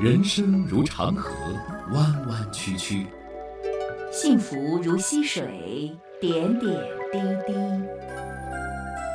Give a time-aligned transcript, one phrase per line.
[0.00, 1.30] 人生如长河，
[1.92, 3.06] 弯弯曲曲；
[4.12, 6.70] 幸福如溪水，点点
[7.12, 7.54] 滴滴。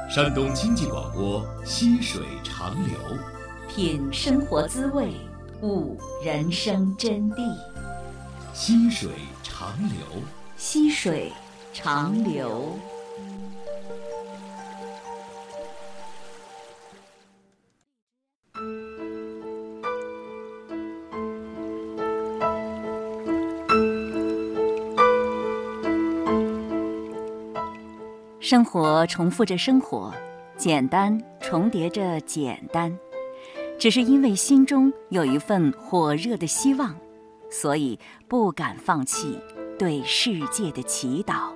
[0.10, 2.98] 山东经济广播《溪水长流》，
[3.76, 5.12] 品生活滋味，
[5.62, 7.38] 悟人生真谛。
[8.54, 9.12] 溪水
[9.44, 10.24] 长流，
[10.56, 11.32] 溪水
[11.74, 12.80] 长流。
[28.50, 30.10] 生活重复着生活，
[30.56, 32.98] 简单重叠着简单，
[33.78, 36.96] 只是因为心中有一份火热的希望，
[37.50, 39.38] 所以不敢放弃
[39.78, 41.50] 对世界的祈祷。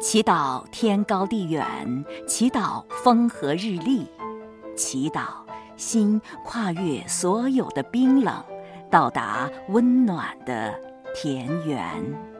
[0.00, 1.66] 祈祷天高地远，
[2.28, 4.06] 祈祷风和日丽，
[4.76, 5.30] 祈祷
[5.76, 8.40] 心跨越所有的冰冷，
[8.88, 10.72] 到达温暖的
[11.12, 12.31] 田园。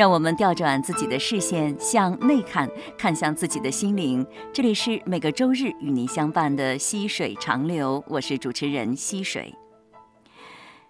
[0.00, 4.26] 让我们调转自己的视线，向内看，看向自己的心灵。
[4.50, 9.54] 这里是每个周日与您相伴的溪水长流，我是主持人溪水。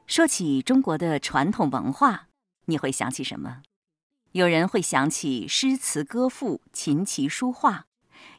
[0.06, 2.28] 说起中国的传统文化，
[2.66, 3.62] 你会想起什么？
[4.30, 7.86] 有人会想起诗词歌赋、琴棋书画；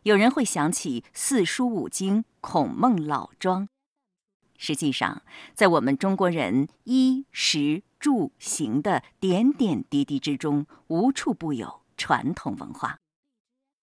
[0.04, 3.68] 有人会想起四书五经、孔孟老庄。
[4.58, 5.22] 实际上，
[5.54, 12.98] 在我们中国人衣食住行的点点滴滴之中，无处不有传统文化。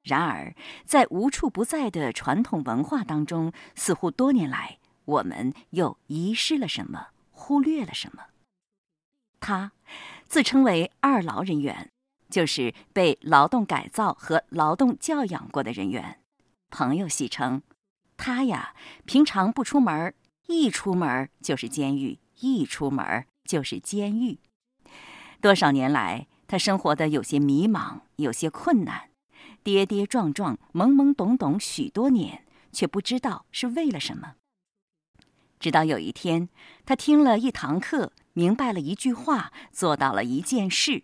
[0.02, 8.24] 然而，在无处不在的传统文化当中，似乎多年来我们又遗失了什么，忽略了什么？
[9.40, 9.72] 他
[10.26, 11.90] 自称为“二劳人员”，
[12.28, 16.20] 就是被劳动改造和劳动教养过的人员。
[16.70, 17.62] 朋友戏称，
[18.16, 20.12] 他呀，平常不出门
[20.48, 24.38] 一出门就是监狱，一出门就是监狱。
[25.40, 29.08] 多少年来，他生活的有些迷茫，有些困难，
[29.64, 34.34] 跌跌撞撞，懵懵懂懂许多年，却不知道是为了什么。
[35.58, 36.48] 直到有一天，
[36.84, 41.02] 他听了一堂课，明白了一句话，做到了一件事，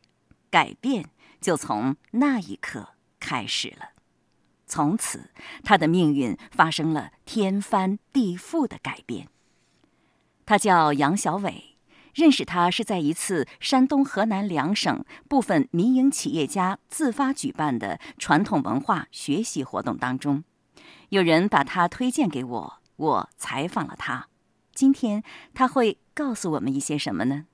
[0.51, 3.91] 改变就从那一刻开始了。
[4.67, 5.31] 从此，
[5.63, 9.29] 他的命运发生了天翻地覆的改变。
[10.47, 11.74] 他叫杨小伟，
[12.15, 20.45] 认识他是在一次山东、河南两省部分民营企业家自发举办的传统文化学习活动当中，
[21.09, 24.29] 有人把他推荐给我，我采访了他。
[24.73, 27.47] 今天他会告诉我们一些什么呢？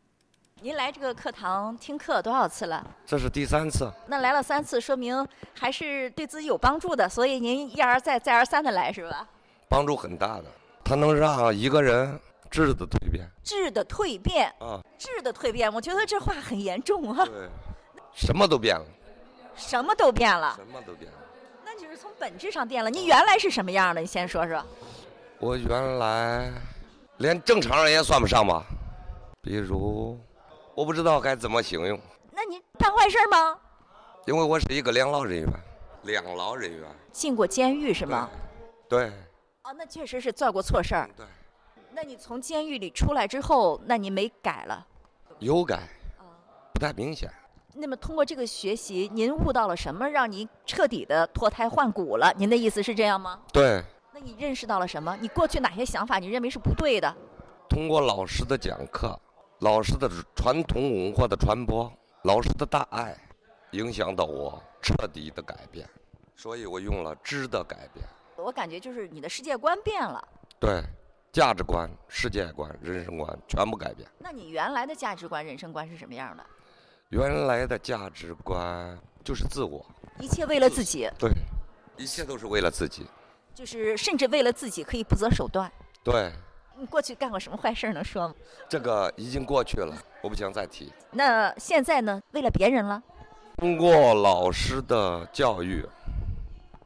[0.63, 2.87] 您来这个课堂听课多少次了？
[3.07, 3.91] 这是第三次。
[4.09, 9.27] 那来了三次，说明还是对自己有帮助的，所以您一而再、再而三的来，是吧？
[9.71, 10.45] 帮助很大的，
[10.85, 12.21] 他能让一个人。
[12.51, 17.25] 质的蜕变，质的蜕变啊，质的蜕变，我觉得这话很严重啊。
[17.25, 17.49] 对，
[18.13, 18.85] 什么都变了，
[19.55, 21.19] 什么都变了，什么都变了。
[21.65, 22.91] 那就是从本质上变了。
[22.91, 24.01] 你原来是什么样的？
[24.01, 24.63] 你先说说。
[25.39, 26.53] 我原来
[27.19, 28.65] 连正常人也算不上吧，
[29.41, 30.19] 比如，
[30.75, 31.99] 我不知道该怎么形容。
[32.33, 33.57] 那你办坏事吗？
[34.27, 35.49] 因为我是一个两劳人员，
[36.03, 36.89] 两劳人员。
[37.13, 38.29] 进过监狱是吗？
[38.89, 39.07] 对。
[39.63, 41.09] 哦，那确实是做过错事儿。
[41.17, 41.25] 对。
[41.93, 44.87] 那你从监狱里出来之后，那你没改了？
[45.39, 45.89] 有改，
[46.73, 47.31] 不太明显。
[47.75, 52.33] 那么通过这个学习，您悟到了什么，让您彻底的脱胎换骨了？
[52.37, 53.41] 您的意思是这样吗？
[53.53, 53.83] 对。
[54.13, 55.17] 那你认识到了什么？
[55.21, 57.15] 你过去哪些想法你认为是不对的？
[57.69, 59.19] 通过老师的讲课，
[59.61, 61.91] 老师的传统文化的传播，
[62.23, 63.17] 老师的大爱，
[63.73, 65.89] 影响到我彻底的改变。
[66.37, 68.05] 所以我用了“知的改变”。
[68.37, 70.27] 我感觉就是你的世界观变了。
[70.59, 70.83] 对。
[71.33, 74.09] 价值观、世界观、人生观全部改变。
[74.19, 76.45] 那你原来的价值观、人生观是什么样的？
[77.11, 79.85] 原来的价值观就是自我，
[80.19, 81.09] 一切为了自己。
[81.21, 81.31] 对，
[81.97, 83.07] 一切都是为了自己。
[83.55, 85.71] 就是甚至为了自己可以不择手段。
[86.03, 86.33] 对。
[86.77, 88.35] 你过去干过什么坏事能说吗？
[88.69, 90.93] 这个已经过去了，我不想再提。
[91.13, 92.21] 那现在呢？
[92.33, 93.01] 为了别人了？
[93.59, 95.87] 通过老师的教育，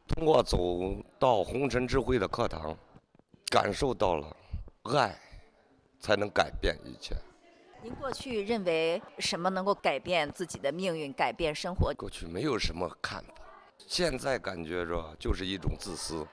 [0.09, 0.59] 通过走
[1.19, 2.77] 到红尘智慧的课堂。
[3.51, 4.27] 感受到了
[4.93, 5.19] 爱，
[5.99, 7.17] 才能改变一切。
[7.83, 11.93] 您过去认为什么能够改变自己的命运、改变生活？
[11.95, 13.35] 过去没有什么看法，
[13.87, 16.27] 现在感觉着就是一种自私，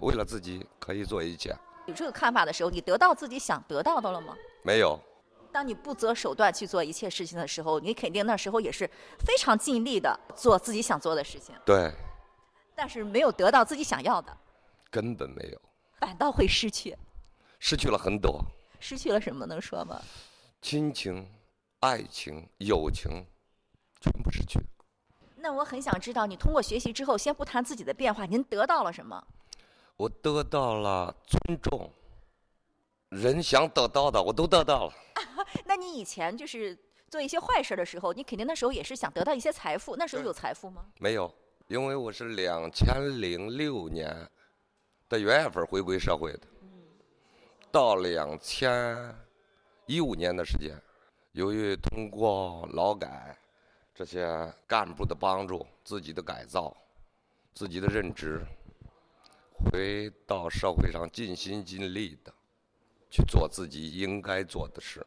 [0.00, 1.54] 为了自己可以做一切。
[1.86, 4.36] 有这个看法的时候，你得到自己想得到的了吗？
[4.62, 4.98] 没有。
[5.50, 8.86] 当你不择手段去做一切事情的时候，你肯定那时候也是
[9.24, 11.54] 非常尽力的做自己想做的事情。
[11.64, 11.92] 对。
[12.74, 14.36] 但是没有得到自己想要的，
[14.90, 15.60] 根本没有，
[16.00, 16.96] 反倒会失去。
[17.66, 18.44] 失去了很多，
[18.78, 19.46] 失去了什么？
[19.46, 19.98] 能说吗？
[20.60, 21.26] 亲情、
[21.80, 23.10] 爱情、友情，
[24.02, 24.60] 全部失去。
[25.36, 29.26] 那我很想知道，你通过学习之后，先不谈自己的变化，您得到了什么？
[29.96, 31.90] 我得到了尊重，
[33.08, 34.92] 人想得到的我都得到了。
[35.64, 36.78] 那你以前就是
[37.08, 40.84] 做一些坏事的时候，你肯定那时候也是想得到一些财富，那时候有财富吗？
[40.98, 41.34] 没有，
[41.68, 44.14] 因为我是两千零六年
[45.08, 46.40] 的元月份回归社会的，
[47.74, 48.96] 到两千
[49.86, 50.80] 一五年的时间，
[51.32, 53.36] 由于通过劳改
[53.92, 56.72] 这些干部的帮助，自己的改造，
[57.52, 58.40] 自己的认知，
[59.56, 62.32] 回到社会上尽心尽力的
[63.10, 65.04] 去做自己应该做的事。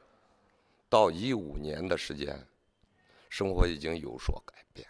[0.89, 2.45] 到一五年的时间，
[3.29, 4.85] 生活已经有所改变。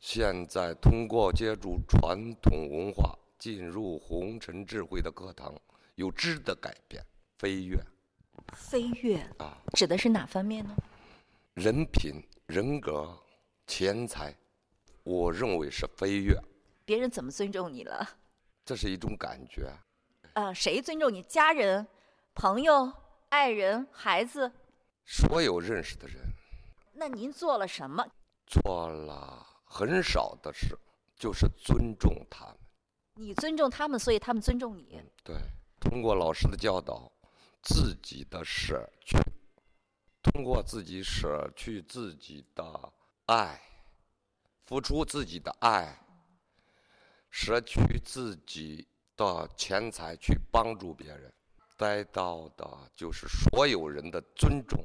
[0.00, 5.54] 现在通过接触传统文化，进入红尘智慧的课堂，
[5.94, 7.00] 有质的改变，
[7.40, 7.82] 飞跃
[8.52, 10.76] 飞跃啊，指的是哪方面呢？
[11.54, 13.18] 人品、人格、
[13.66, 14.36] 钱财，
[15.04, 16.38] 我认为是飞跃，
[16.84, 18.06] 别人怎么尊重你了？
[18.62, 19.72] 这是一种感觉。
[20.34, 21.22] 啊，谁尊重你？
[21.22, 21.86] 家人、
[22.34, 22.92] 朋友、
[23.30, 24.52] 爱人、孩子？
[25.06, 26.18] 所有认识的人
[26.92, 28.06] 那您做了什么？
[28.44, 30.78] 做了很少的事，
[31.16, 32.56] 就是尊重他们。
[33.14, 35.00] 你尊重他们，所以他们尊重你。
[35.24, 35.36] 对，
[35.80, 37.10] 通过老师的教导，
[37.62, 39.18] 自己的舍去，
[40.22, 42.92] 通过自己舍去自己的
[43.26, 43.60] 爱，
[44.64, 45.98] 付出自己的爱，
[47.30, 51.32] 舍去自己的钱财去帮助别人，
[51.76, 54.82] 得到的就是所有人的尊重、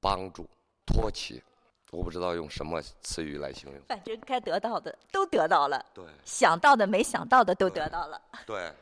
[0.00, 0.48] 帮助、
[0.86, 1.42] 托起。
[1.90, 3.82] 我不知道用什么词语来形容。
[3.88, 8.22] 反正该得到的都得到了，对想到的没想到的都得到了。
[8.46, 8.72] 对。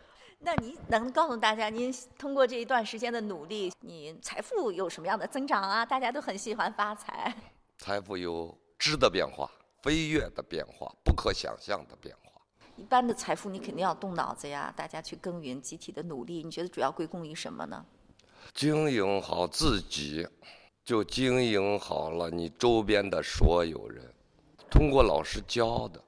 [0.43, 5.85] 那您能告诉大家，您通过这一段时间的努力，你财富有什么样的增长啊？
[5.85, 7.35] 大家都很喜欢发财。
[7.77, 9.51] 财富有质的变化、
[9.83, 12.41] 飞跃的变化、不可想象的变化。
[12.77, 17.85] 一般的财富你肯定要动脑子呀，大家去耕耘，集体的努力，你觉得主要归功于什么呢？
[18.55, 20.27] 经营好自己，
[20.83, 24.11] 就经营好了你周边的所有人。
[24.71, 26.03] 通过老师教的，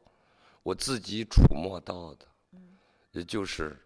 [0.63, 2.27] 我自己触摸到的，
[3.11, 3.79] 也就是，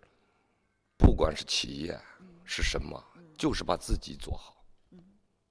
[0.97, 1.99] 不管是企业
[2.45, 3.03] 是什么，
[3.37, 4.65] 就是把自己做好。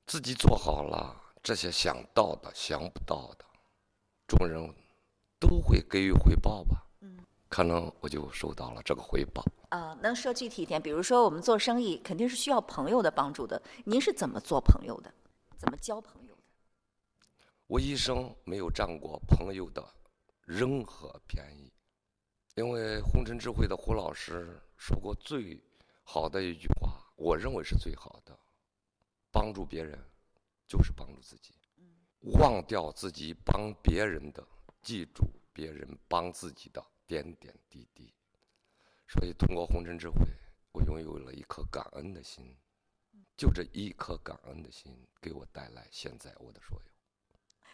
[0.07, 3.45] 自己做好了，这些想到的、想不到的，
[4.27, 4.73] 众人
[5.39, 6.81] 都会给予回报吧。
[7.47, 9.43] 可能我就收到了这个回报。
[9.69, 10.81] 啊、能说具体一点？
[10.81, 13.61] 比如说我们做生意，肯定是需要朋友的帮助的。
[13.85, 15.13] 您是怎么做朋友的？
[15.57, 16.41] 怎么交朋友的？
[17.67, 19.83] 我一生没有占过朋友的
[20.45, 21.71] 任何便宜，
[22.55, 25.61] 因为红尘智慧的胡老师说过最
[26.03, 28.37] 好的一句话，我认为是最好的：
[29.29, 29.99] 帮助别人
[30.65, 31.53] 就是帮助自己，
[32.39, 34.41] 忘掉自己帮别人的，
[34.81, 38.13] 记住别人帮自己的点点滴滴。
[39.05, 40.25] 所以，通过红尘智慧，
[40.71, 42.55] 我拥有了一颗感恩的心，
[43.35, 46.91] 就这一颗感恩的心，给我带来现在我的所有。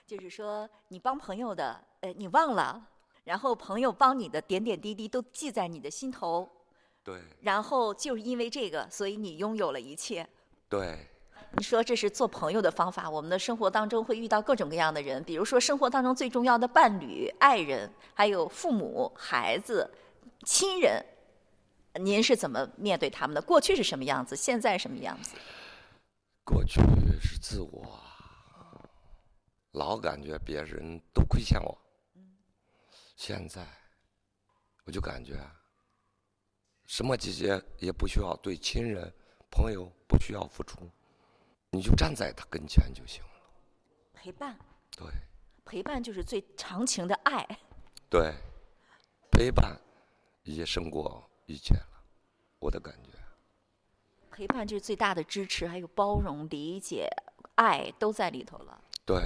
[0.07, 2.89] 就是说，你帮朋友的，呃，你忘了，
[3.23, 6.49] 然后朋友帮你的点点滴滴都记在你的心头，
[7.03, 10.27] 对然后就是因为这个，所以你拥有了一切。
[10.67, 11.07] 对
[11.57, 13.09] 你说这是做朋友的方法。
[13.09, 19.89] 我们的生活当中会遇到各种各样的人，比如说生活当中最重要的伴侣、爱人，还有父母、孩子、
[20.45, 21.05] 亲人。
[21.95, 23.41] 您是怎么面对他们的？
[23.41, 24.33] 过去是什么样子？
[24.33, 25.35] 现在什么样子？
[26.45, 26.79] 过去
[27.21, 27.99] 是自我，
[29.73, 31.77] 老感觉别人都亏欠我。
[33.21, 33.63] 现在，
[34.83, 35.39] 我就感觉，
[36.87, 39.13] 什么季节也不需要对亲人、
[39.51, 40.89] 朋友不需要付出，
[41.69, 43.29] 你就站在他跟前就行了。
[44.11, 44.57] 陪伴，
[44.97, 45.07] 对
[45.63, 47.47] 陪伴就是最长情的爱。
[48.09, 48.33] 对，
[49.31, 49.79] 陪伴
[50.41, 52.03] 也胜过一切了，
[52.57, 53.11] 我的感觉。
[54.31, 57.07] 陪伴就是最大的支持，还有包容、理解、
[57.53, 58.83] 爱都在里头了。
[59.05, 59.21] 对，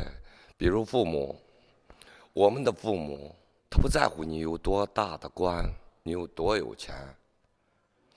[0.58, 1.42] 比如父母，
[2.34, 3.34] 我们的父母，
[3.76, 5.70] 他不在乎你有多大的官，
[6.02, 6.96] 你有多有钱，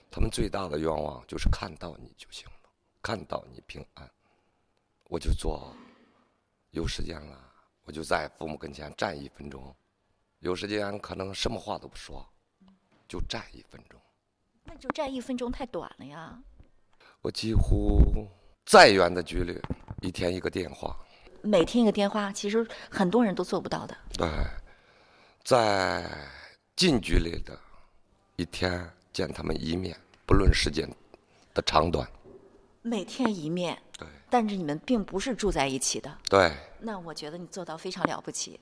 [0.09, 2.69] 他们最大的愿望就是看到你就行了，
[3.01, 4.09] 看到你平安。
[5.09, 5.75] 我就做，
[6.71, 7.37] 有时间了，
[7.83, 9.75] 我就在父母跟前站一分钟，
[10.39, 12.25] 有时间可能什么话都不说，
[13.05, 13.99] 就站一分钟。
[14.63, 16.39] 那就站一分钟太短了呀。
[17.21, 17.99] 我几乎
[18.65, 19.59] 再远的距离，
[19.99, 20.95] 一天一个电话。
[21.41, 23.97] 每天一个电话，其实很多人都做不到的。
[24.13, 24.25] 对，
[25.43, 26.05] 在
[26.75, 27.57] 近距离的，
[28.35, 30.87] 一天见他们一面，不论时间
[31.53, 32.07] 的长短。
[32.81, 36.17] 每天一面，对但是你们并不是住在一起的。
[36.29, 38.59] 对，那我觉得你做到非常了不起。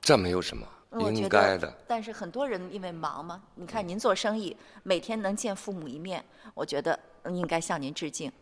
[0.00, 0.66] 这没有什么，
[1.10, 8.32] 应该的。，但是很多人因为忙嘛，你看您做生意，每天能见父母一面，我觉得嗯应该向您致敬。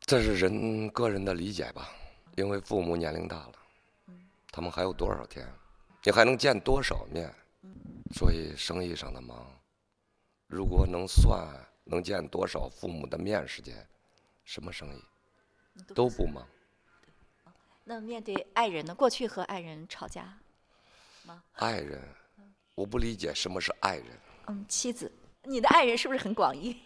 [0.00, 1.88] 这是人个人的理解吧，
[2.36, 3.52] 因为父母年龄大了，
[4.50, 5.46] 他们还有多少天？
[6.02, 7.32] 你还能见多少面？
[8.12, 9.46] 所以生意上的忙，
[10.48, 11.48] 如果能算
[11.84, 13.86] 能见多少父母的面时间，
[14.44, 15.02] 什么生意
[15.94, 16.44] 都不忙。
[17.84, 18.94] 那面对爱人呢？
[18.94, 20.36] 过去和爱人吵架
[21.24, 22.02] 吗，爱人，
[22.74, 24.06] 我不理解什么是爱人。
[24.46, 25.10] 嗯，妻子，
[25.44, 26.76] 你的爱人是不是很广义？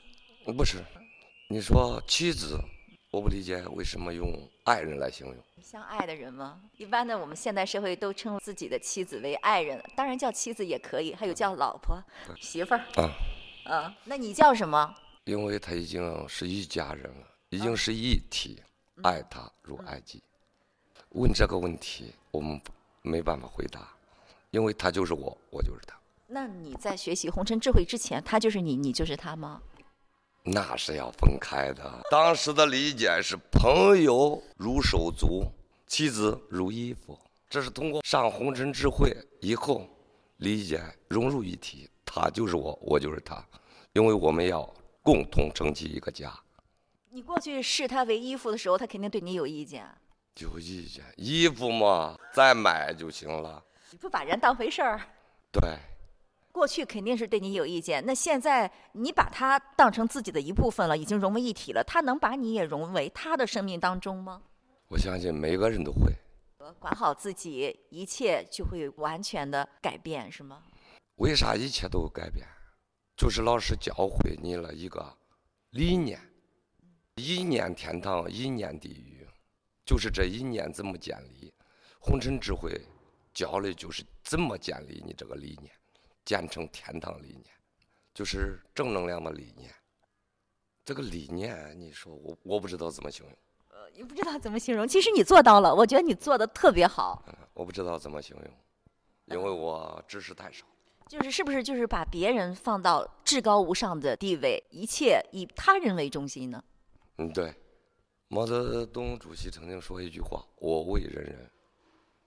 [0.45, 0.85] 不是，
[1.49, 2.59] 你说妻子，
[3.15, 4.29] 我不理解为什么用
[4.65, 5.37] 爱人来形容。
[5.63, 6.61] 相爱的人吗？
[6.79, 11.97] 一般的，我们现代社会都称自己的妻子为爱人，当然叫妻子也可以，还有叫老婆、
[12.41, 12.81] 媳妇儿。
[12.97, 14.93] 啊，啊，那你叫什么？
[15.27, 18.61] 因为他已经是一家人了，已经是一体，
[19.05, 20.21] 爱他如爱己。
[21.11, 22.61] 问这个问题，我们
[23.03, 23.95] 没办法回答，
[24.51, 29.63] 因为他就是我，我就是他，那你在学习红尘智慧之前，他就是你，你就是他吗？
[30.47, 32.03] 那是要分开的。
[32.11, 35.43] 当时的理解是朋友如手足，
[35.87, 39.11] 妻子如衣服，这是通过上红尘智慧
[39.41, 39.89] 以后
[40.37, 43.43] 理解融入一体，他就是我，我就是他，
[43.95, 44.63] 因为我们要
[45.03, 46.31] 共同撑起一个家。
[47.09, 49.87] 你过去视他为衣服的时候，他肯定对你有意见，
[50.41, 53.65] 有意见，衣服嘛，再买就行了。
[53.91, 55.01] 你不把人当回事儿。
[55.51, 55.79] 对，
[56.55, 64.41] 过去肯定是对你有意见，那现在你把他当成自己的一部分了，已经融为一体了，他能把你也融为他的生命当中吗？
[64.87, 66.13] 我相信每个人都会。
[66.79, 70.63] 管好自己，一切就会完全的改变，是吗？
[71.17, 72.47] 为啥一切都有改变？
[73.17, 75.13] 就是老师教会你了一个
[75.71, 76.21] 理念：
[77.17, 79.27] 一念天堂，一念地狱，
[79.85, 81.53] 就是这一念怎么建立。
[81.99, 82.81] 红尘智慧
[83.33, 85.73] 教的就是怎么建立你这个理念，
[86.25, 87.47] 建成天堂理念，
[88.13, 89.73] 就是正能量的理念。
[90.85, 93.35] 这个理念，你说我我不知道怎么形容。
[93.71, 97.23] 呃你不知道怎么形容，其实你做到了，我觉得你做的特别好。
[97.27, 98.51] 嗯我不知道怎么形容，
[99.27, 100.67] 因为我知识太少。
[101.07, 106.65] 就是是不是就是把别人放到至高无上的地位，一切以他人为中心呢？
[107.19, 107.55] 嗯，对。
[108.29, 111.51] 毛泽东主席曾经说一句话：“我为人人。”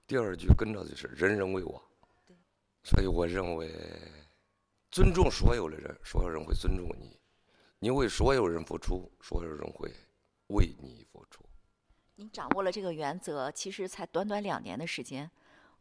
[0.08, 1.84] 第二句跟着就是“人人为我”。
[2.88, 3.70] 所以我认为，
[4.90, 7.20] 尊重所有的人，所有人会尊重你；
[7.80, 9.94] 你为所有人付出，所有人会
[10.48, 11.44] 为你付出。
[12.16, 15.30] 你掌握了这个原则，其实才短短两年的时间，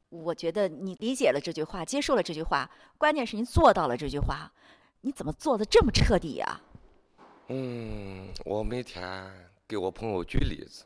[0.09, 4.53] 我觉得你理解了这句话，接受了这句话，关键是你做到了这句话。
[5.03, 6.61] 你怎么做的这么彻底呀、
[7.47, 9.33] 嗯，我每天
[9.69, 10.85] 给我朋友举例子，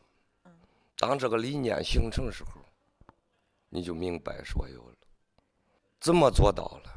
[0.98, 2.60] 当这个理念形成时候，
[3.70, 4.94] 你就明白所有了。
[6.00, 6.90] 怎么做到了？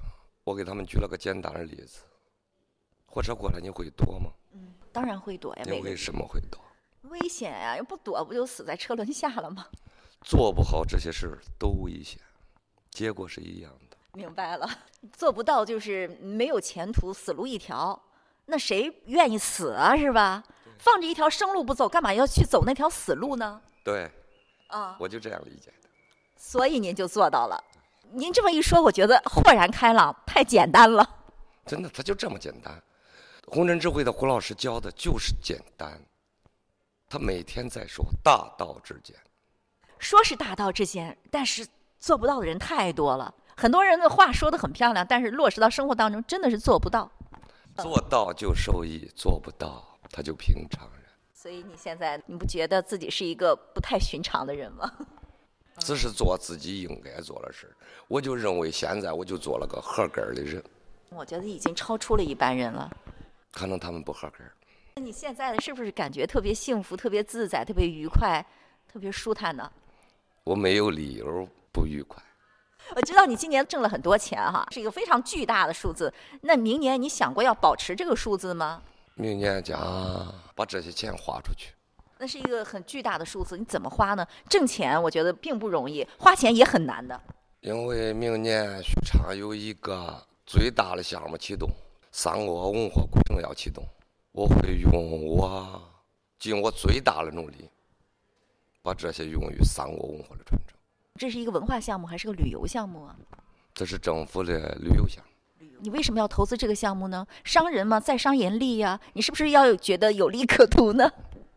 [0.45, 1.99] 我给他们举了个简单的例子：
[3.05, 4.31] 火车过来，你会躲吗？
[4.53, 6.61] 嗯当然会躲呀，你为什么会躲？
[7.09, 9.67] 危险呀、要不躲不就死在车轮下了吗？
[10.21, 12.19] 做不好这些事儿都危险，
[12.91, 13.97] 结果是一样的。
[14.13, 14.69] 明白了，
[15.11, 18.01] 做不到就是没有前途，死路一条。
[18.45, 19.97] 那谁愿意死啊？
[19.97, 20.43] 是吧？
[20.77, 23.61] 放着一条生路不走，干嘛要去走那条死路呢？
[23.83, 24.09] 对，
[24.67, 25.89] 啊，我就这样理解的。
[26.37, 27.63] 所以您就做到了。
[28.15, 31.07] 您这么一说，我觉得豁然开朗，太简单了。
[31.65, 32.81] 真的，他就这么简单。
[33.47, 35.99] 红尘智慧的胡老师教的就是简单，
[37.09, 39.15] 他每天在说大道至简。
[39.97, 41.65] 说是大道至简，但是
[41.99, 43.33] 做不到的人太多了。
[43.55, 47.09] 很多人的话说的很漂亮，但是落实到生活当中真的是做不到。
[47.77, 51.03] 做到就受益，做不到他就平常人。
[51.33, 54.91] 所以你现在你不觉得自己是一个不太寻常的人吗？
[55.83, 57.75] 只是做自己应该做的事儿
[58.07, 60.63] 我就认为现在我就做了个合格儿的人，
[61.09, 62.89] 我觉得已经超出了一般人了。
[63.51, 64.51] 可能他们不合格儿。
[64.95, 68.45] 那你现在是不是感觉特别幸福、特别自在、特别愉快、
[68.91, 69.71] 特别舒坦呢？
[70.43, 72.21] 我没有理由不愉快。
[72.95, 76.13] 我知道你今年挣了很多钱哈，是一个非常巨大的数字。
[76.41, 78.81] 那明年你想过要保持这个数字吗？
[79.15, 79.79] 明年将
[80.55, 81.71] 把这些钱花出去。
[82.23, 84.25] 那是一个很巨大的数字，你怎么花呢？
[84.47, 87.21] 挣钱我觉得并不容易，花钱也很难的。
[87.59, 91.69] 因为明年许昌有一个最大的项目启动，
[92.13, 93.83] 三国文化古城要启动，
[94.31, 95.83] 我会用我
[96.39, 97.69] 尽我最大的努力，
[98.81, 100.77] 把这些用于三国文化的传承。
[101.19, 103.17] 这是一个文化项目还是个旅游项目啊？
[103.73, 105.67] 这是政府的旅游项目。
[105.81, 107.27] 你为什么要投资这个项目呢？
[107.43, 111.11] 商人嘛，在商言利呀，你是不是要有觉得有利可图呢？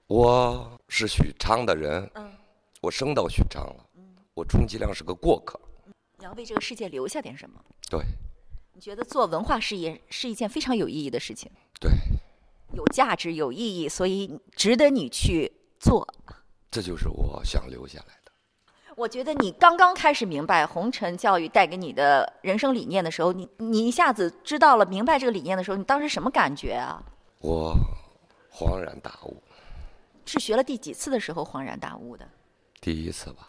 [0.09, 2.31] 我是许昌的人，嗯
[2.81, 3.85] 我生到许昌了，
[4.35, 5.59] 我充其量是个过客。
[6.19, 7.61] 你要为这个世界留下点什么？
[7.91, 8.01] 对
[8.73, 11.91] 你觉得做文化事业是一件非常有意义的事情，对，
[12.73, 16.07] 有价值、有意义，所以值得你去做。
[16.71, 18.31] 这就是我想留下来的。
[18.95, 27.03] 我觉得你刚刚开始明白红尘教育带给你的人生理念的时候，你你一下子知道了、明白这个理念的时候，你当时什么感觉啊？
[27.41, 27.77] 我
[28.53, 29.43] 恍然大悟，
[30.27, 32.29] 是学了第几次的时候恍然大悟的？
[32.81, 33.49] 第一次吧，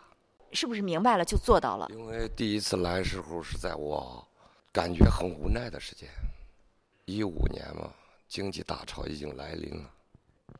[0.51, 1.87] 是不是明白了就做到了？
[1.89, 4.25] 因为第一次来时候是在我
[4.71, 6.07] 感觉很无奈的时间，
[7.05, 7.91] 一五年嘛，
[8.27, 9.89] 经济大潮已经来临了，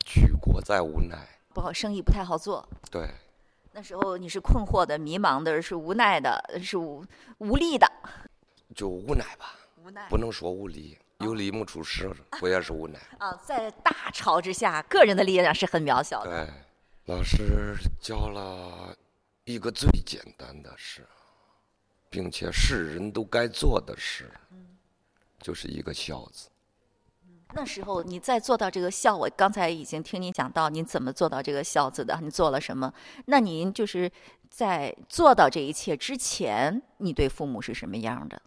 [0.05, 1.27] 举国在无奈。
[1.53, 2.67] 不好，生意不太好做。
[2.91, 3.09] 对，
[3.71, 7.05] 那时候你是困惑的、迷茫的，是无奈的，是无
[7.37, 7.87] 无力的。
[8.75, 12.99] 就无奈吧，无奈不能说无力，有李牧出事，我也是无奈。
[13.17, 16.45] 啊，在大潮之下，个人的力量是很渺小的。
[16.45, 16.53] 对，
[17.15, 18.95] 老师教了
[19.43, 21.07] 一个最简单的事，
[22.09, 24.31] 并且是人都该做的事，
[25.39, 26.49] 就是一个孝字。
[27.53, 32.19] 那时候你在做到这个孝，我刚才已经听您讲到，您怎么做到这个孝字的？
[32.21, 32.93] 你做了什么？
[33.25, 34.11] 那您就是
[34.49, 38.39] 在做到这一切之前，你对父母是什么样的？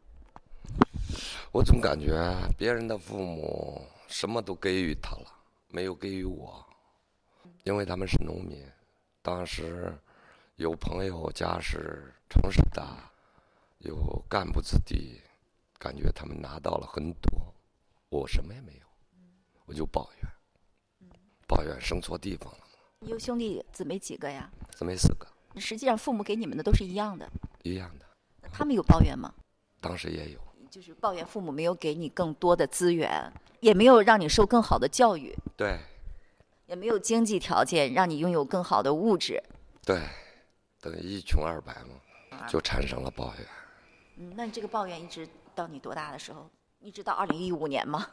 [1.52, 2.16] 我总感觉
[2.56, 5.26] 别人的父母什么都给予他了，
[5.66, 6.64] 没有给予我，
[7.64, 8.64] 因为他们是农民。
[9.20, 9.92] 当时
[10.54, 12.86] 有朋友家是城市的，
[13.78, 15.20] 有干部子弟，
[15.76, 17.52] 感觉他们拿到了很多，
[18.10, 18.86] 我什么也没有，
[19.66, 21.10] 我就抱怨，
[21.48, 22.60] 抱怨生错地方了。
[23.00, 24.48] 你有兄弟姊妹几个呀？
[24.70, 25.26] 姊妹四个，
[25.56, 27.28] 实际上父母给你们的都是一样的，
[27.64, 28.06] 一样的，
[28.52, 29.34] 他们有抱怨吗？
[29.80, 30.40] 当时也有。
[30.70, 35.76] 就是抱怨父母没有给你更多的资源，也没有让你受更好的教育，对
[36.66, 39.42] 也没有经济条件让你拥有更好的物质。
[39.84, 40.00] 对，
[40.80, 41.74] 等于一穷二白
[42.30, 43.46] 嘛，就产生了抱怨。
[44.18, 46.48] 嗯，那你这个抱怨一直到你多大的时候？
[46.78, 48.06] 一直到二零一五年吗？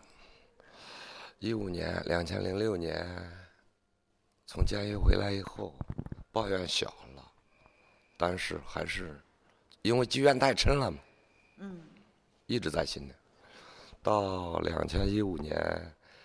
[1.37, 3.05] 一五年，两千零六年，
[4.47, 5.75] 从监狱回来以后，
[6.31, 7.23] 抱怨小了，
[8.17, 9.21] 但是还是
[9.83, 10.97] 因为积怨太深了嘛，
[11.59, 11.81] 嗯，
[12.47, 13.11] 一直在心里。
[14.01, 15.55] 到两千一五年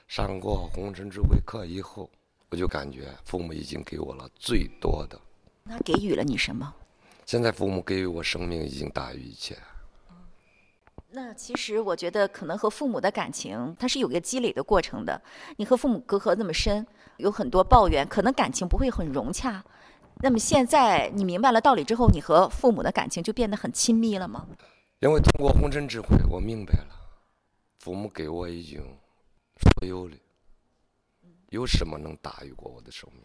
[0.08, 2.08] 上过红尘智慧课以后，
[2.48, 5.20] 我就感觉父母已经给我了最多的。
[5.66, 6.72] 他给予了你什么？
[7.26, 9.56] 现在父母给予我生命已经大于一切。
[11.10, 15.20] 那其实我觉得，可能和父母的感情，它是有一个积累的过程的。
[15.56, 16.86] 你和父母隔阂那么深，
[17.18, 19.62] 有很多抱怨，可能感情不会很融洽。
[20.22, 24.46] 那么现在你明白了道理之后，你和父母的感情就变得很亲密了吗？
[25.02, 26.94] 因为通过红尘智慧，我明白了，
[27.80, 28.80] 父母给我已经
[29.58, 30.16] 所有的，
[31.48, 33.24] 有什么能大于过我的生命？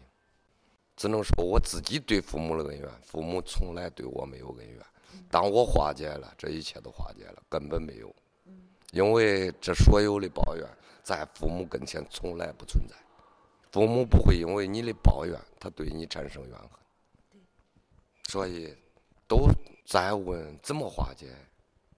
[0.96, 4.84] 只能说我自己对父母的恩怨，父母从来对我没有恩怨。
[5.30, 8.12] 当我化解了，这一切都化解了，根本没有。
[8.90, 10.68] 因为这所有的抱怨，
[11.04, 12.96] 在父母跟前从来不存在。
[13.70, 16.70] 父母不会因为你的抱怨，他对你产生怨恨。
[18.24, 18.74] 所以，
[19.28, 19.48] 都
[19.86, 21.28] 在问怎么化解。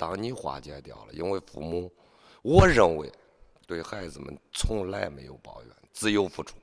[0.00, 1.92] 当你化解掉了，因为父母，
[2.40, 3.12] 我认为
[3.66, 6.56] 对孩子们从来没有抱怨，只有付出。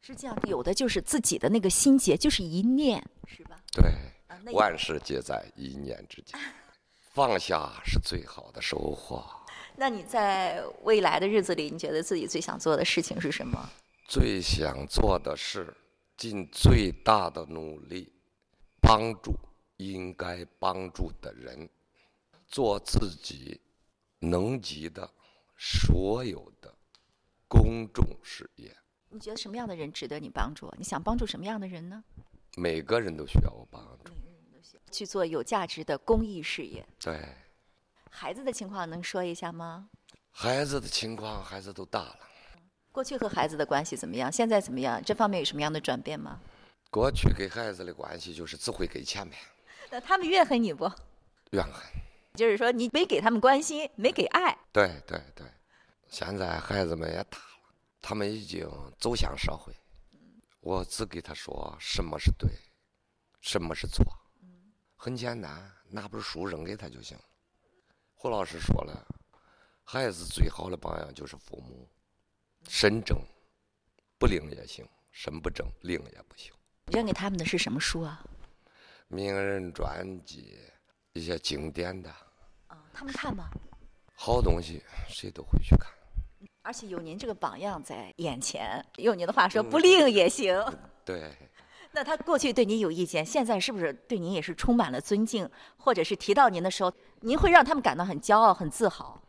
[0.00, 3.60] 是这样，有的就是自己的那个心结，就是一念，是吧？
[3.72, 3.84] 对，
[4.28, 6.38] 啊，万事皆在一念之间，
[7.12, 9.24] 放下是最好的收获。
[9.74, 13.68] 那你在未来的日子里，你觉得自己最想做的事情是什么？
[14.06, 15.76] 最想做的是
[16.16, 18.12] 尽最大的努力，
[18.80, 19.34] 帮助
[19.78, 21.68] 应该帮助的人，
[22.50, 23.60] 做自己
[24.18, 25.08] 能及的
[25.56, 26.74] 所有的
[27.46, 28.76] 公众事业。
[29.08, 30.72] 你觉得什么样的人值得你帮助？
[30.76, 32.02] 你想帮助什么样的人呢？
[32.56, 34.12] 每个人都需要我帮助。
[34.90, 36.84] 去做有价值的公益事业。
[36.98, 37.24] 对
[38.10, 39.88] 孩子的情况能说一下吗？
[40.32, 42.18] 孩子的情况，孩子都大了。
[42.90, 44.30] 过去和孩子的关系怎么样？
[44.30, 45.00] 现在怎么样？
[45.04, 46.40] 这方面有什么样的转变吗？
[46.90, 49.36] 过去给孩子的关系就是只会给钱呗，
[49.90, 50.90] 那他们怨恨你不？
[51.50, 51.74] 怨恨。
[52.34, 54.56] 就是说你没给他们关心，没给爱。
[54.72, 55.46] 对对对，
[56.08, 59.74] 现在孩子们也大了，他们已经走向社会。
[60.60, 62.50] 我只给他说什么是对，
[63.40, 64.04] 什么是错，
[64.94, 67.24] 很简单，拿本书扔给他就行了。
[68.14, 69.06] 胡老师说了，
[69.82, 71.88] 孩子最好的榜样就是父母，
[72.68, 73.18] 身正
[74.18, 76.52] 不灵也行，身不正灵也不行。
[76.86, 78.22] 扔给他们的是什么书啊？
[79.08, 80.58] 名人传记，
[81.14, 82.08] 一些经典的，
[82.68, 83.50] 啊，他们看吗？
[84.14, 85.90] 好东西谁都会去看。
[86.62, 90.62] 而且有您这个榜样在眼前，用您的话说，不灵也行。
[91.04, 91.32] 对，
[91.90, 95.50] 那他过去对您有意见，现在是不是对您也是充满了尊敬？
[95.76, 99.20] 或者是提到您的时候，您会让他们感到很骄傲、很自豪？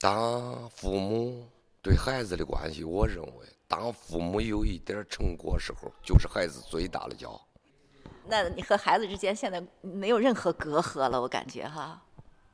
[0.00, 1.46] 当父母
[1.80, 7.46] 对孩子的关系，我认为，当父母有一点成果时候，就是孩子最大的骄傲。
[8.26, 12.02] 那你和孩子之间现在没有任何隔阂了，我感觉哈。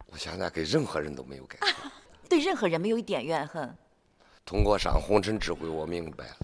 [0.07, 1.91] 我现在给任何人都没有隔阂，
[2.29, 3.77] 对任何人没有一点怨恨。
[4.45, 6.37] 通过上红尘智慧，我明白了，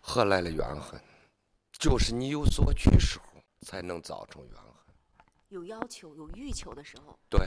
[0.00, 1.00] 何来的怨恨？
[1.78, 3.24] 就是你有所取时候，
[3.60, 4.64] 才能造成怨恨。
[5.48, 7.18] 有要求、有欲求的时候。
[7.28, 7.46] 对。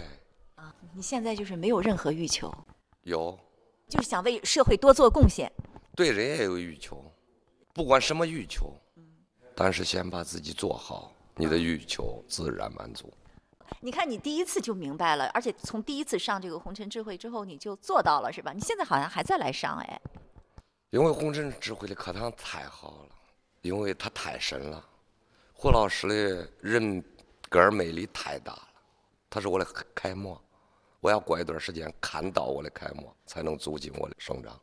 [0.55, 2.53] 啊，你现在就是没有任何欲求。
[3.01, 3.37] 有。
[3.87, 5.51] 就是想为社会多做贡献。
[5.95, 7.03] 对人也有欲求，
[7.73, 8.71] 不管什么欲求，
[9.61, 13.13] 但是先把自己做好，你的欲求自然满足。
[13.81, 18.53] 你看，你第一次就明白了，而且从第一次上这个红尘智慧之后，你就做到了，是吧？
[18.53, 20.01] 你现在好像还在来上，哎。
[20.91, 23.15] 因为红尘智慧的课堂太好了，
[23.61, 24.81] 因为它太深了。
[25.51, 27.03] 胡老师的人
[27.49, 28.67] 格魅力太大了，
[29.29, 30.41] 他是我的楷模。
[31.01, 34.57] 我要过一段时间看到我的楷模，才能促进我的生长。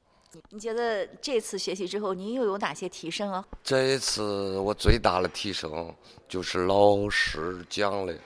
[0.51, 3.45] 你觉得这次学习之后，您又有哪些提升啊？
[3.63, 5.95] 这一次我最大的提升
[6.29, 8.17] 就是老师讲的。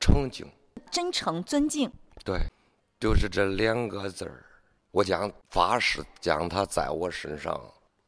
[0.00, 0.46] 诚敬、
[0.90, 1.90] 真诚、尊敬，
[2.26, 2.38] 对，
[3.00, 4.44] 就是这两个字儿。
[4.90, 7.58] 我将发誓将它在我身上，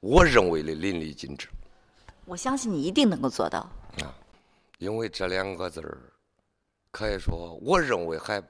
[0.00, 1.48] 我认为的淋漓尽致。
[2.26, 3.60] 我相信你一定能够做到。
[4.02, 4.12] 啊，
[4.76, 5.96] 因为这两个字儿，
[6.90, 8.42] 可以说，我认为还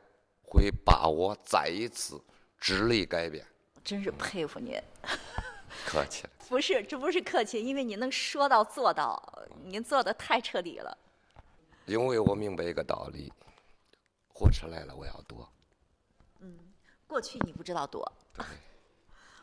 [0.42, 2.20] 会把我再一次
[2.59, 3.46] 智力改变。
[3.87, 4.75] 真是佩服您。
[5.87, 6.31] 客气了。
[6.49, 10.99] 不是，这不是客气，因为您能说到做到，您做的太彻底了。
[11.87, 13.33] 因为我明白一个道理，
[14.35, 15.49] 火车来了，我要躲。
[16.40, 16.59] 嗯，
[17.07, 18.11] 过去你不知道躲。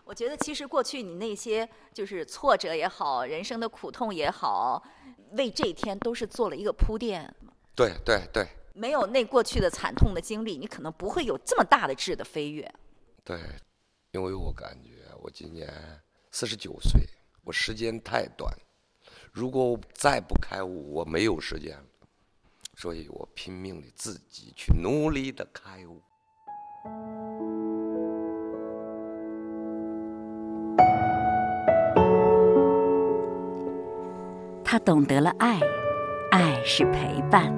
[0.04, 4.84] 我觉得其实过去你那些就是挫折也好，人生的苦痛也好，
[5.32, 7.34] 为这一天都是做了一个铺垫。
[7.74, 8.46] 对对对。
[8.74, 12.74] 没有那过去的惨痛的经历，你可能不会有这么大的质的飞跃。
[13.24, 13.40] 对，
[14.14, 14.92] 因为我感觉
[15.24, 15.68] 我今年
[16.30, 17.02] 四十九岁，
[17.44, 18.56] 我时间太短，
[19.32, 21.84] 如果我再不开悟，我没有时间了。
[22.78, 26.00] 所以我拼命的自己去努力的开悟。
[34.64, 35.60] 他懂得了爱，
[36.30, 37.52] 爱是陪伴；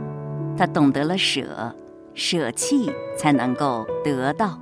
[0.58, 1.76] 他懂得了舍，
[2.14, 4.58] 舍弃才能够得到；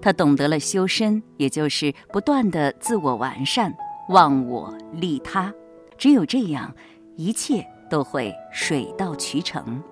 [0.00, 3.74] 他懂得了修身，也就是不断的自我完善，
[4.08, 5.52] 忘我利他。
[5.96, 6.74] 只有这样，
[7.16, 7.66] 一切。
[7.90, 9.82] 都会水到渠成。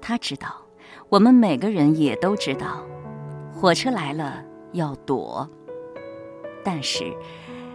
[0.00, 0.56] 他知道，
[1.10, 2.82] 我们每个人也都知道，
[3.52, 4.42] 火车来了
[4.72, 5.46] 要躲。
[6.64, 7.14] 但是，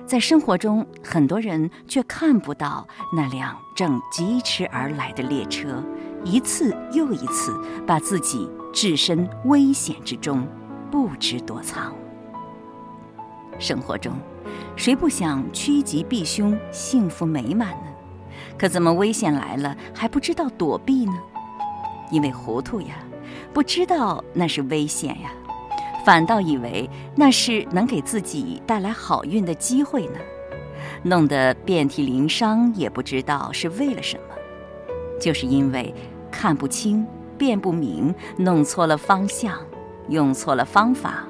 [0.03, 5.83] 在生活中，很多人却看不到那辆正疾驰而来的列车，
[6.23, 10.47] 一次又一次把自己置身危险之中，
[10.91, 11.93] 不知躲藏。
[13.57, 14.13] 生活中，
[14.75, 17.87] 谁不想趋吉避凶、幸福美满呢？
[18.57, 21.13] 可怎么危险来了还不知道躲避呢？
[22.11, 22.95] 因为糊涂呀，
[23.53, 25.31] 不知道那是危险呀，
[26.05, 30.19] 反倒以为那是能给自己带来好运的机会呢，
[31.01, 34.35] 弄得遍体鳞伤也不知道是为了什么，
[35.19, 35.93] 就是因为
[36.29, 37.05] 看不清、
[37.37, 39.57] 辨不明，弄错了方向，
[40.09, 41.25] 用错了方法，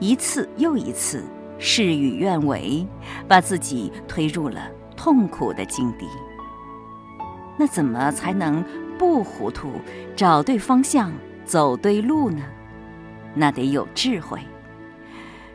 [0.00, 1.24] 一次又一次
[1.58, 2.86] 事与愿违，
[3.28, 6.06] 把自己推入了痛苦的境地。
[7.58, 8.64] 那怎么才能
[8.98, 9.72] 不糊涂，
[10.16, 11.12] 找对方向，
[11.44, 12.42] 走对路呢？
[13.34, 14.40] 那得有智慧。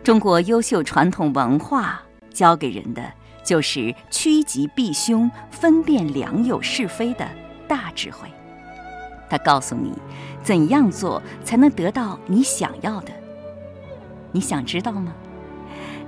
[0.04, 2.02] 中国优秀传统文化
[2.32, 3.04] 教给人的，
[3.44, 7.28] 就是趋吉避凶、分辨良莠是非的
[7.68, 8.30] 大智慧。
[9.30, 9.94] 他告诉你，
[10.42, 13.12] 怎样做才能得到你想要的。
[14.32, 15.14] 你想知道吗？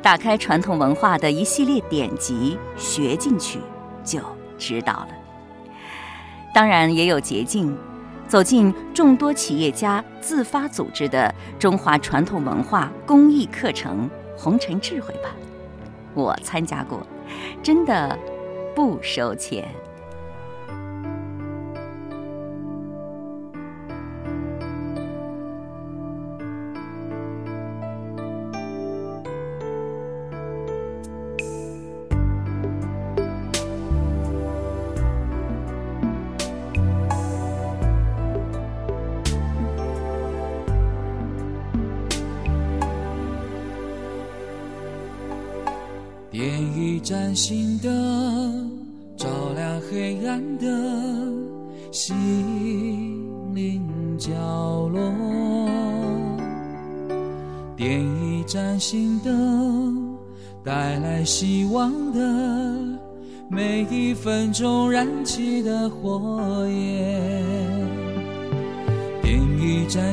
[0.02, 3.60] 打开传统文化的一系列典籍，学进去
[4.04, 4.20] 就
[4.58, 5.10] 知道了。
[6.54, 7.78] 当然也有捷径，
[8.28, 14.10] 走进众多企业家自发组织的中华传统文化公益课程
[14.42, 15.30] 《红尘智慧》吧。
[16.14, 17.06] 我参加过，
[17.62, 18.18] 真的
[18.74, 19.68] 不收钱。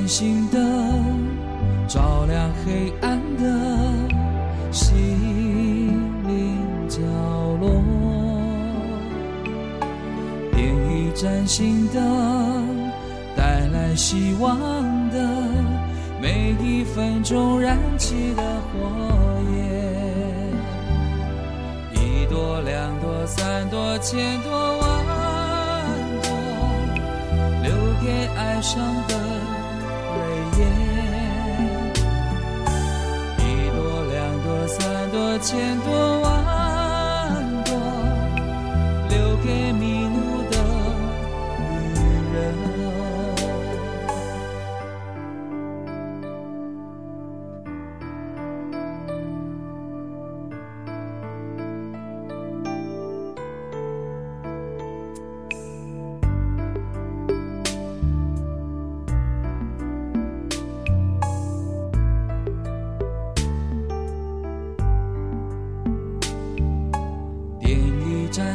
[0.06, 0.60] 星灯，
[1.88, 3.42] 照亮黑暗的
[4.70, 5.18] 心
[6.26, 7.00] 灵角
[7.60, 7.82] 落。
[10.52, 12.90] 点一盏心灯，
[13.36, 14.56] 带来希望
[15.10, 15.18] 的
[16.20, 18.88] 每一分钟燃起的火
[19.56, 19.56] 焰。
[21.94, 24.86] 一朵、两朵、三朵、千朵、万
[26.22, 26.30] 朵，
[27.64, 29.25] 留给爱上的
[35.16, 36.25] 多千多万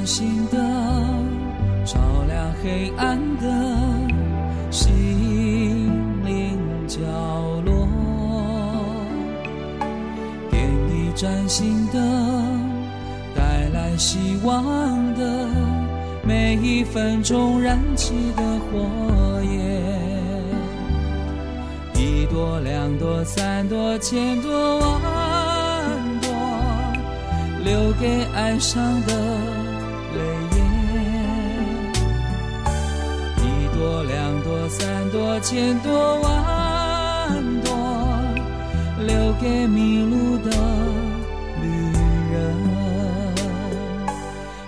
[0.02, 0.60] 盏心灯，
[1.86, 3.48] 照亮黑暗的
[4.72, 5.92] 心
[6.26, 6.98] 灵角
[7.64, 7.88] 落。
[10.50, 12.02] 点一盏心灯，
[13.36, 15.48] 带来希望的
[16.24, 19.84] 每一分钟燃起的火焰。
[21.94, 24.90] 一朵、两朵、三朵、千朵、万
[26.24, 26.32] 朵，
[27.64, 29.14] 留给爱上的
[35.12, 37.72] 朵、千朵、万朵，
[39.06, 40.50] 留给迷路的
[41.62, 41.66] 旅
[42.32, 42.56] 人。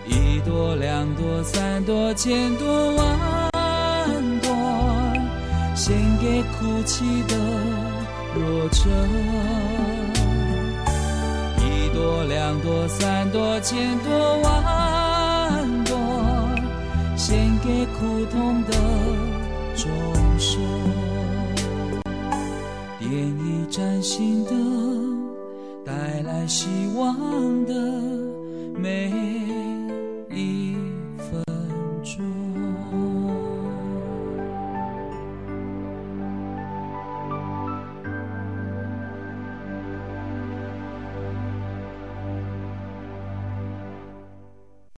[0.06, 3.02] 一朵、两朵、三朵、千朵、万
[4.42, 4.52] 朵，
[5.76, 7.36] 献给哭泣的
[8.36, 8.82] 弱者。
[11.60, 15.96] 一朵、两朵、三朵、千朵、万朵，
[17.16, 18.74] 献给苦痛的
[23.74, 24.52] 崭新的
[25.84, 27.74] 带来希望的
[28.80, 29.23] 美。